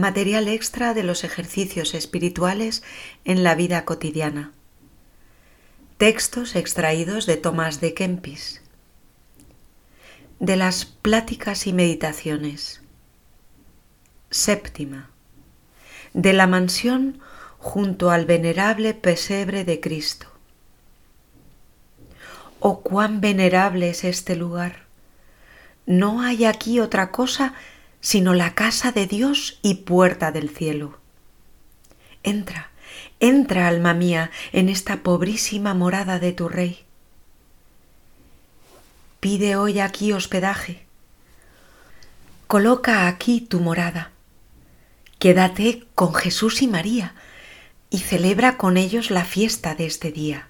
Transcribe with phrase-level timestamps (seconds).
[0.00, 2.82] material extra de los ejercicios espirituales
[3.24, 4.52] en la vida cotidiana.
[5.98, 8.62] Textos extraídos de Tomás de Kempis.
[10.38, 12.80] De las pláticas y meditaciones.
[14.30, 15.10] Séptima.
[16.14, 17.20] De la mansión
[17.58, 20.26] junto al venerable pesebre de Cristo.
[22.58, 24.84] Oh, cuán venerable es este lugar.
[25.86, 27.54] No hay aquí otra cosa
[28.00, 30.98] sino la casa de Dios y puerta del cielo.
[32.22, 32.70] Entra,
[33.18, 36.84] entra, alma mía, en esta pobrísima morada de tu Rey.
[39.20, 40.86] Pide hoy aquí hospedaje.
[42.46, 44.12] Coloca aquí tu morada.
[45.18, 47.14] Quédate con Jesús y María
[47.90, 50.48] y celebra con ellos la fiesta de este día.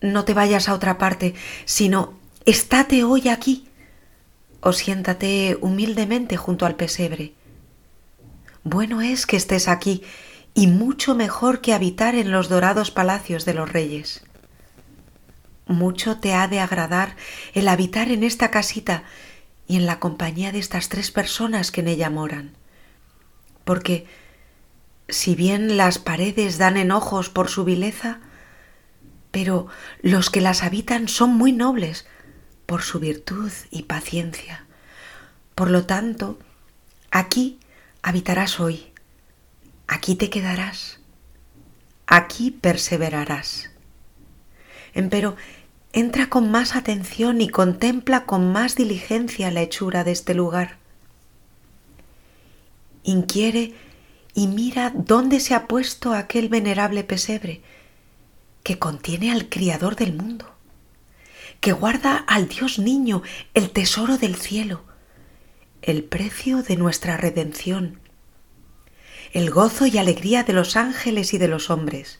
[0.00, 3.68] No te vayas a otra parte, sino estate hoy aquí
[4.62, 7.34] o siéntate humildemente junto al pesebre.
[8.64, 10.02] Bueno es que estés aquí
[10.54, 14.24] y mucho mejor que habitar en los dorados palacios de los reyes.
[15.66, 17.16] Mucho te ha de agradar
[17.54, 19.02] el habitar en esta casita
[19.66, 22.52] y en la compañía de estas tres personas que en ella moran,
[23.64, 24.06] porque
[25.08, 28.20] si bien las paredes dan enojos por su vileza,
[29.30, 29.66] pero
[30.02, 32.06] los que las habitan son muy nobles,
[32.66, 34.66] por su virtud y paciencia.
[35.54, 36.38] Por lo tanto,
[37.10, 37.58] aquí
[38.02, 38.86] habitarás hoy,
[39.86, 41.00] aquí te quedarás,
[42.06, 43.70] aquí perseverarás.
[44.94, 45.36] Empero,
[45.92, 50.78] entra con más atención y contempla con más diligencia la hechura de este lugar.
[53.02, 53.74] Inquiere
[54.34, 57.60] y mira dónde se ha puesto aquel venerable pesebre
[58.62, 60.51] que contiene al Criador del mundo
[61.62, 63.22] que guarda al Dios niño,
[63.54, 64.82] el tesoro del cielo,
[65.80, 68.00] el precio de nuestra redención,
[69.32, 72.18] el gozo y alegría de los ángeles y de los hombres.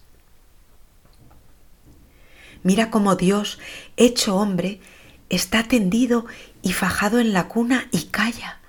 [2.62, 3.58] Mira cómo Dios,
[3.96, 4.80] hecho hombre,
[5.28, 6.24] está tendido
[6.62, 8.60] y fajado en la cuna y calla.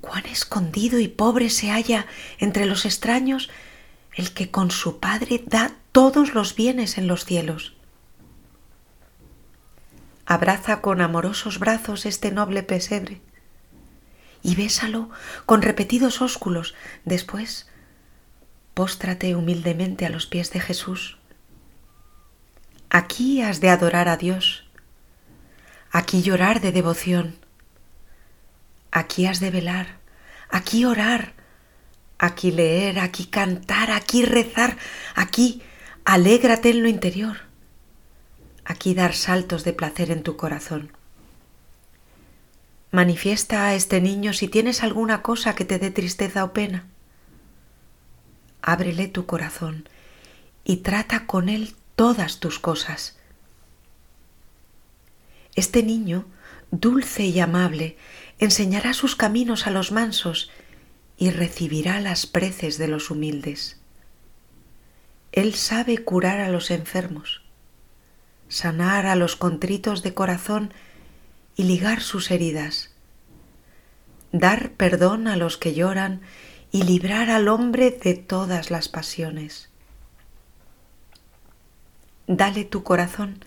[0.00, 2.06] Cuán escondido y pobre se halla
[2.40, 3.50] entre los extraños
[4.16, 7.75] el que con su Padre da todos los bienes en los cielos
[10.26, 13.20] abraza con amorosos brazos este noble pesebre
[14.42, 15.08] y bésalo
[15.46, 16.74] con repetidos ósculos.
[17.04, 17.68] Después,
[18.74, 21.18] póstrate humildemente a los pies de Jesús.
[22.90, 24.68] Aquí has de adorar a Dios,
[25.90, 27.36] aquí llorar de devoción,
[28.90, 29.98] aquí has de velar,
[30.48, 31.34] aquí orar,
[32.18, 34.76] aquí leer, aquí cantar, aquí rezar,
[35.14, 35.62] aquí
[36.04, 37.45] alégrate en lo interior
[38.66, 40.90] aquí dar saltos de placer en tu corazón.
[42.90, 46.86] Manifiesta a este niño si tienes alguna cosa que te dé tristeza o pena.
[48.62, 49.88] Ábrele tu corazón
[50.64, 53.16] y trata con él todas tus cosas.
[55.54, 56.26] Este niño,
[56.72, 57.96] dulce y amable,
[58.38, 60.50] enseñará sus caminos a los mansos
[61.16, 63.78] y recibirá las preces de los humildes.
[65.30, 67.45] Él sabe curar a los enfermos
[68.48, 70.72] sanar a los contritos de corazón
[71.56, 72.90] y ligar sus heridas,
[74.32, 76.20] dar perdón a los que lloran
[76.70, 79.70] y librar al hombre de todas las pasiones.
[82.26, 83.44] Dale tu corazón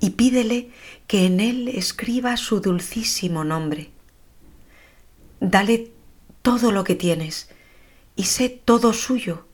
[0.00, 0.70] y pídele
[1.06, 3.90] que en él escriba su dulcísimo nombre.
[5.40, 5.92] Dale
[6.42, 7.50] todo lo que tienes
[8.16, 9.46] y sé todo suyo,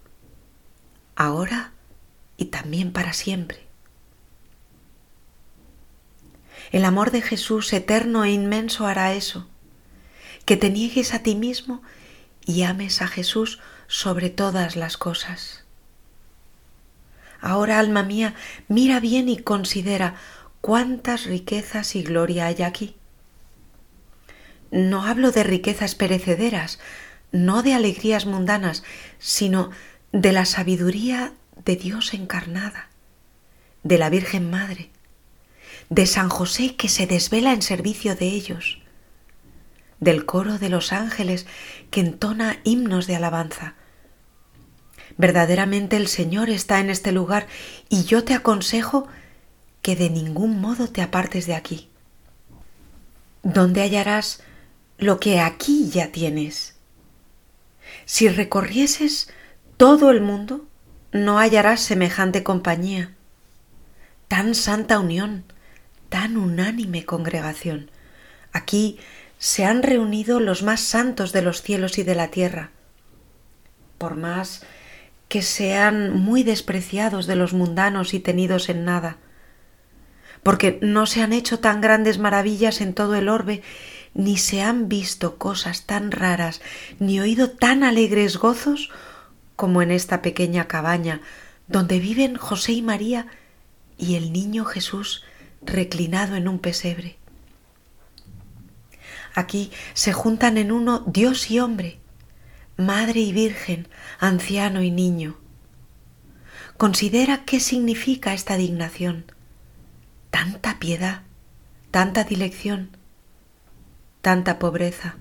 [1.17, 1.73] ahora
[2.37, 3.64] y también para siempre.
[6.73, 9.47] El amor de Jesús eterno e inmenso hará eso,
[10.45, 11.83] que te niegues a ti mismo
[12.45, 15.65] y ames a Jesús sobre todas las cosas.
[17.41, 18.35] Ahora, alma mía,
[18.69, 20.15] mira bien y considera
[20.61, 22.97] cuántas riquezas y gloria hay aquí.
[24.71, 26.79] No hablo de riquezas perecederas,
[27.33, 28.83] no de alegrías mundanas,
[29.19, 29.71] sino
[30.13, 31.33] de la sabiduría
[31.65, 32.89] de Dios encarnada,
[33.83, 34.91] de la Virgen Madre,
[35.91, 38.79] de San José que se desvela en servicio de ellos,
[40.01, 41.47] del coro de los ángeles
[41.91, 43.75] que entona himnos de alabanza.
[45.17, 47.47] Verdaderamente el Señor está en este lugar
[47.89, 49.07] y yo te aconsejo
[49.83, 51.89] que de ningún modo te apartes de aquí.
[53.43, 54.43] ¿Dónde hallarás
[54.99, 56.77] lo que aquí ya tienes?
[58.07, 59.31] Si recorrieses
[59.77, 60.67] todo el mundo,
[61.13, 63.15] no hallarás semejante compañía,
[64.29, 65.45] tan santa unión,
[66.15, 67.91] tan unánime congregación.
[68.53, 69.01] Aquí
[69.37, 72.71] se han reunido los más santos de los cielos y de la tierra,
[73.99, 74.65] por más
[75.27, 79.17] que sean muy despreciados de los mundanos y tenidos en nada,
[80.45, 83.63] porque no se han hecho tan grandes maravillas en todo el orbe,
[84.15, 86.63] ni se han visto cosas tan raras,
[87.01, 88.89] ni oído tan alegres gozos
[89.57, 91.23] como en esta pequeña cabaña
[91.67, 93.27] donde viven José y María
[93.99, 95.25] y el niño Jesús
[95.67, 97.17] reclinado en un pesebre.
[99.35, 101.99] Aquí se juntan en uno Dios y hombre,
[102.77, 103.89] madre y virgen,
[104.19, 105.37] anciano y niño.
[106.77, 109.25] Considera qué significa esta dignación.
[110.31, 111.23] Tanta piedad,
[111.91, 112.97] tanta dilección,
[114.21, 115.17] tanta pobreza,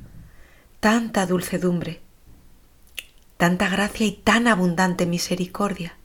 [0.79, 2.01] tanta dulcedumbre,
[3.37, 5.97] tanta gracia y tan abundante misericordia.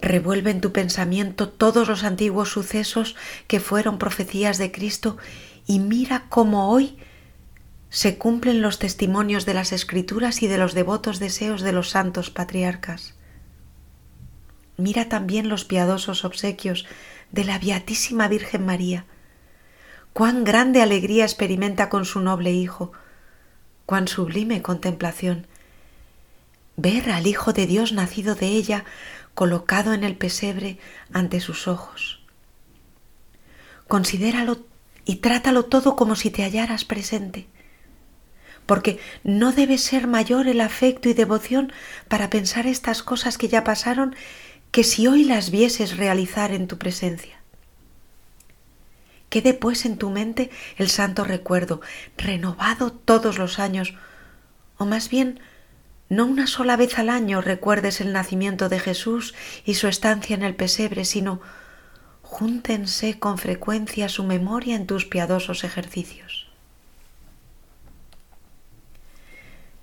[0.00, 3.16] Revuelve en tu pensamiento todos los antiguos sucesos
[3.46, 5.18] que fueron profecías de Cristo
[5.66, 6.96] y mira cómo hoy
[7.90, 12.30] se cumplen los testimonios de las escrituras y de los devotos deseos de los santos
[12.30, 13.14] patriarcas.
[14.76, 16.86] Mira también los piadosos obsequios
[17.32, 19.04] de la Beatísima Virgen María.
[20.12, 22.92] Cuán grande alegría experimenta con su noble Hijo,
[23.84, 25.46] cuán sublime contemplación.
[26.82, 28.86] Ver al Hijo de Dios nacido de ella
[29.34, 30.78] colocado en el pesebre
[31.12, 32.24] ante sus ojos.
[33.86, 34.64] Considéralo
[35.04, 37.48] y trátalo todo como si te hallaras presente
[38.64, 41.72] porque no debe ser mayor el afecto y devoción
[42.06, 44.14] para pensar estas cosas que ya pasaron
[44.70, 47.40] que si hoy las vieses realizar en tu presencia.
[49.28, 51.80] Quede pues en tu mente el santo recuerdo,
[52.16, 53.94] renovado todos los años,
[54.78, 55.40] o más bien
[56.10, 59.32] no una sola vez al año recuerdes el nacimiento de Jesús
[59.64, 61.40] y su estancia en el pesebre, sino
[62.22, 66.48] júntense con frecuencia su memoria en tus piadosos ejercicios.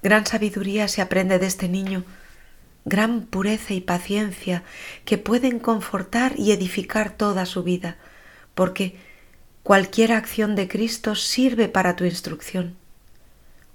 [0.04, 2.04] Gran sabiduría se aprende de este niño,
[2.84, 4.64] gran pureza y paciencia
[5.06, 7.96] que pueden confortar y edificar toda su vida,
[8.54, 8.98] porque
[9.64, 12.76] cualquier acción de Cristo sirve para tu instrucción.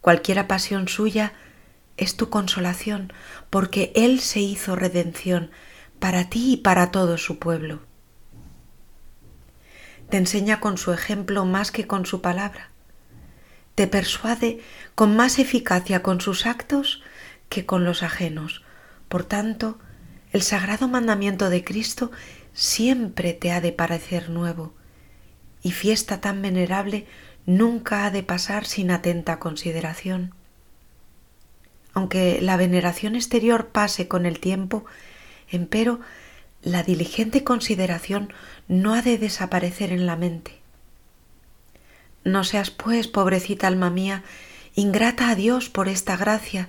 [0.02, 1.32] Cualquiera pasión suya
[1.96, 3.12] es tu consolación,
[3.50, 5.50] porque Él se hizo redención
[5.98, 7.80] para ti y para todo su pueblo.
[10.10, 12.72] Te enseña con su ejemplo más que con su palabra
[13.74, 14.60] te persuade
[14.94, 17.02] con más eficacia con sus actos
[17.48, 18.62] que con los ajenos.
[19.08, 19.78] Por tanto,
[20.32, 22.10] el sagrado mandamiento de Cristo
[22.52, 24.74] siempre te ha de parecer nuevo,
[25.62, 27.06] y fiesta tan venerable
[27.46, 30.34] nunca ha de pasar sin atenta consideración.
[31.94, 34.84] Aunque la veneración exterior pase con el tiempo,
[35.50, 36.00] empero
[36.62, 38.32] la diligente consideración
[38.68, 40.60] no ha de desaparecer en la mente.
[42.24, 44.22] No seas, pues, pobrecita alma mía,
[44.74, 46.68] ingrata a Dios por esta gracia,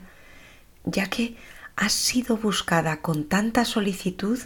[0.83, 1.37] ya que
[1.75, 4.39] has sido buscada con tanta solicitud,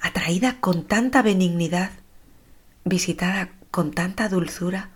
[0.00, 1.90] atraída con tanta benignidad,
[2.84, 4.90] visitada con tanta dulzura,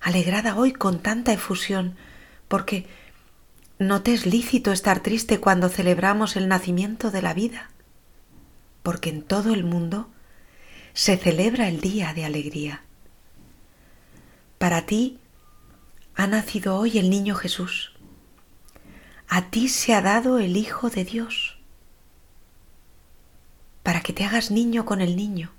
[0.00, 1.96] alegrada hoy con tanta efusión,
[2.48, 2.86] porque
[3.78, 7.70] no te es lícito estar triste cuando celebramos el nacimiento de la vida,
[8.82, 10.08] porque en todo el mundo
[10.92, 12.82] se celebra el día de alegría.
[14.58, 15.18] Para ti
[16.14, 17.92] ha nacido hoy el niño Jesús.
[19.28, 21.58] A ti se ha dado el Hijo de Dios.
[23.82, 25.50] Para que te hagas niño con el niño,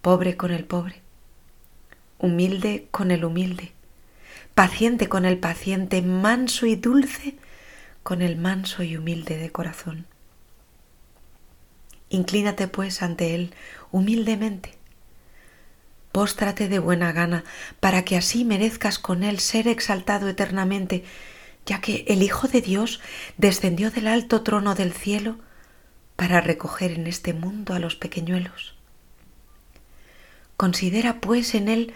[0.00, 1.02] pobre con el pobre,
[2.18, 3.72] humilde con el humilde,
[4.58, 7.36] paciente con el paciente, manso y dulce
[8.02, 10.06] con el manso y humilde de corazón.
[12.08, 13.54] Inclínate pues ante Él
[13.92, 14.72] humildemente
[16.10, 17.44] Póstrate de buena gana,
[17.78, 21.04] para que así merezcas con él ser exaltado eternamente,
[21.64, 23.00] ya que el Hijo de Dios
[23.36, 25.38] descendió del alto trono del cielo
[26.16, 28.74] para recoger en este mundo a los pequeñuelos.
[30.56, 31.94] Considera pues en él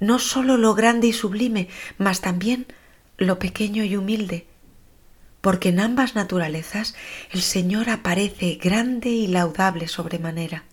[0.00, 2.66] no sólo lo grande y sublime, mas también
[3.16, 4.46] lo pequeño y humilde,
[5.40, 6.94] porque en ambas naturalezas
[7.30, 10.64] el Señor aparece grande y laudable sobremanera,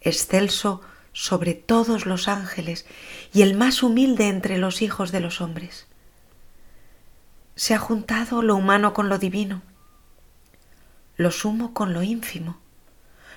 [0.00, 0.82] excelso
[1.12, 2.86] sobre todos los ángeles
[3.32, 5.86] y el más humilde entre los hijos de los hombres.
[7.56, 9.62] Se ha juntado lo humano con lo divino,
[11.16, 12.60] lo sumo con lo ínfimo,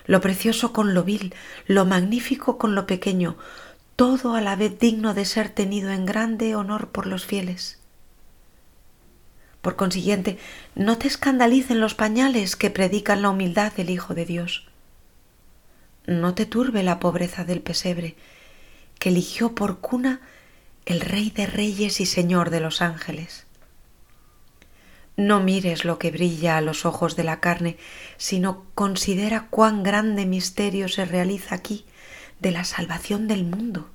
[0.05, 1.33] lo precioso con lo vil,
[1.65, 3.37] lo magnífico con lo pequeño,
[4.01, 7.79] todo a la vez digno de ser tenido en grande honor por los fieles.
[9.61, 10.39] Por consiguiente,
[10.73, 14.71] no te escandalicen los pañales que predican la humildad del Hijo de Dios
[16.07, 18.15] no te turbe la pobreza del pesebre,
[18.99, 20.21] que eligió por cuna
[20.85, 23.45] el Rey de Reyes y Señor de los ángeles.
[25.15, 27.77] No mires lo que brilla a los ojos de la carne,
[28.17, 31.85] sino considera cuán grande misterio se realiza aquí
[32.41, 33.89] de la salvación del mundo.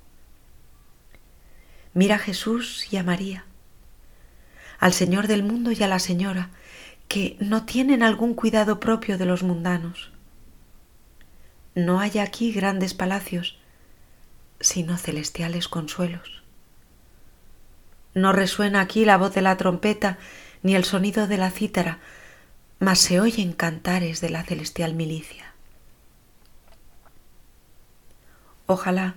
[1.93, 3.45] Mira a Jesús y a María,
[4.79, 6.49] al Señor del mundo y a la Señora,
[7.07, 10.11] que no tienen algún cuidado propio de los mundanos.
[11.75, 13.57] No hay aquí grandes palacios,
[14.59, 16.43] sino celestiales consuelos.
[18.13, 20.17] No resuena aquí la voz de la trompeta
[20.63, 21.99] ni el sonido de la cítara,
[22.79, 25.46] mas se oyen cantares de la celestial milicia.
[28.67, 29.15] Ojalá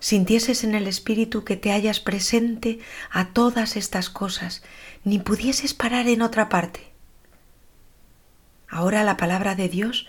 [0.00, 2.80] sintieses en el espíritu que te hallas presente
[3.10, 4.62] a todas estas cosas,
[5.04, 6.92] ni pudieses parar en otra parte.
[8.68, 10.08] Ahora la palabra de Dios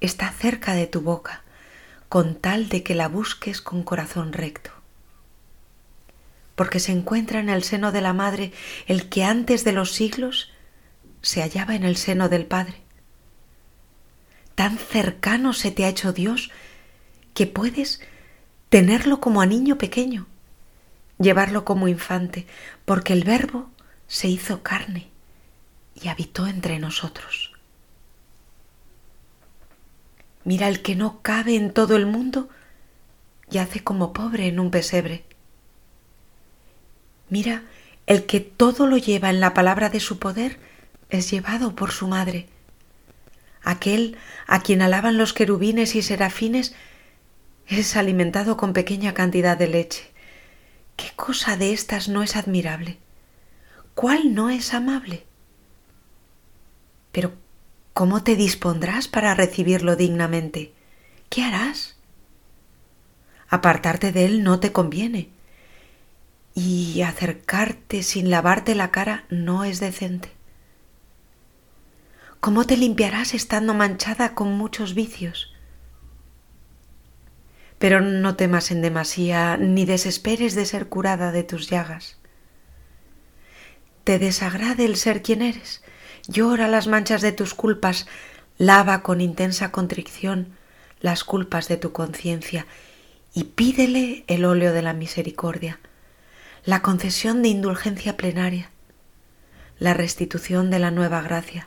[0.00, 1.42] está cerca de tu boca,
[2.08, 4.70] con tal de que la busques con corazón recto.
[6.54, 8.52] Porque se encuentra en el seno de la madre
[8.86, 10.52] el que antes de los siglos
[11.22, 12.80] se hallaba en el seno del Padre.
[14.54, 16.50] Tan cercano se te ha hecho Dios
[17.38, 18.00] que puedes
[18.68, 20.26] tenerlo como a niño pequeño,
[21.20, 22.48] llevarlo como infante,
[22.84, 23.70] porque el Verbo
[24.08, 25.06] se hizo carne
[25.94, 27.52] y habitó entre nosotros.
[30.42, 32.48] Mira el que no cabe en todo el mundo
[33.48, 35.24] y hace como pobre en un pesebre.
[37.30, 37.62] Mira
[38.08, 40.58] el que todo lo lleva en la palabra de su poder
[41.08, 42.48] es llevado por su madre.
[43.62, 44.16] Aquel
[44.48, 46.74] a quien alaban los querubines y serafines
[47.68, 50.10] es alimentado con pequeña cantidad de leche.
[50.96, 52.98] ¿Qué cosa de estas no es admirable?
[53.94, 55.24] ¿Cuál no es amable?
[57.12, 57.32] Pero
[57.98, 60.72] ¿Cómo te dispondrás para recibirlo dignamente?
[61.30, 61.96] ¿Qué harás?
[63.48, 65.30] Apartarte de él no te conviene
[66.54, 70.30] y acercarte sin lavarte la cara no es decente.
[72.38, 75.52] ¿Cómo te limpiarás estando manchada con muchos vicios?
[77.78, 82.18] Pero no temas en demasía ni desesperes de ser curada de tus llagas.
[84.04, 85.82] Te desagrade el ser quien eres,
[86.28, 88.06] Llora las manchas de tus culpas,
[88.58, 90.52] lava con intensa contrición
[91.00, 92.66] las culpas de tu conciencia
[93.32, 95.80] y pídele el óleo de la misericordia,
[96.64, 98.70] la concesión de indulgencia plenaria,
[99.78, 101.66] la restitución de la nueva gracia.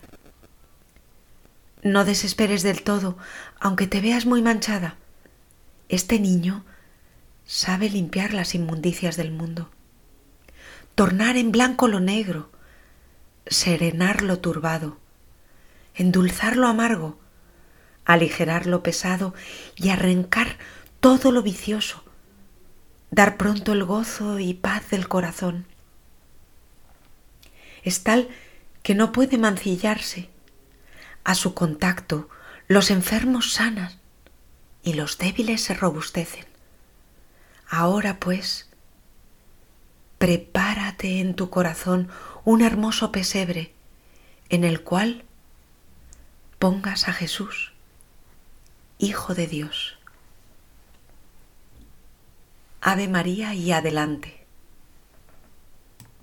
[1.82, 3.18] No desesperes del todo,
[3.60, 4.98] aunque te veas muy manchada.
[5.92, 6.64] Este niño
[7.46, 9.70] sabe limpiar las inmundicias del mundo,
[10.96, 12.50] tornar en blanco lo negro,
[13.46, 15.00] serenar lo turbado,
[15.94, 17.20] endulzar lo amargo,
[18.06, 19.34] aligerar lo pesado
[19.76, 20.58] y arrancar
[21.02, 22.06] todo lo vicioso,
[23.10, 25.66] dar pronto el gozo y paz del corazón.
[27.84, 28.30] Es tal
[28.82, 30.30] que no puede mancillarse.
[31.26, 32.30] A su contacto
[32.70, 34.01] los enfermos sanan
[34.84, 36.46] y los débiles se robustecen.
[37.70, 38.70] Ahora pues,
[40.18, 42.10] prepárate en tu corazón
[42.44, 43.74] un hermoso pesebre
[44.50, 45.24] en el cual
[46.60, 47.72] pongas a Jesús,
[48.98, 49.98] Hijo de Dios.
[52.82, 54.41] Ave María y adelante.